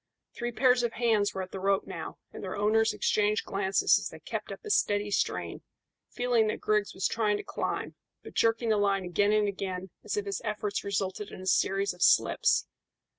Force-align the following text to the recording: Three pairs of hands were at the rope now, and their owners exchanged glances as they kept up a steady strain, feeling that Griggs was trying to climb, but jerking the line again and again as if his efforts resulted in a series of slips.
Three 0.33 0.51
pairs 0.51 0.81
of 0.81 0.93
hands 0.93 1.31
were 1.35 1.43
at 1.43 1.51
the 1.51 1.59
rope 1.59 1.85
now, 1.85 2.17
and 2.33 2.41
their 2.43 2.55
owners 2.55 2.91
exchanged 2.91 3.45
glances 3.45 3.99
as 3.99 4.09
they 4.09 4.19
kept 4.19 4.51
up 4.51 4.61
a 4.63 4.71
steady 4.71 5.11
strain, 5.11 5.61
feeling 6.09 6.47
that 6.47 6.59
Griggs 6.59 6.95
was 6.95 7.07
trying 7.07 7.37
to 7.37 7.43
climb, 7.43 7.93
but 8.23 8.33
jerking 8.33 8.69
the 8.69 8.77
line 8.77 9.03
again 9.03 9.31
and 9.31 9.47
again 9.47 9.91
as 10.03 10.17
if 10.17 10.25
his 10.25 10.41
efforts 10.43 10.83
resulted 10.83 11.29
in 11.29 11.39
a 11.41 11.45
series 11.45 11.93
of 11.93 12.01
slips. 12.01 12.65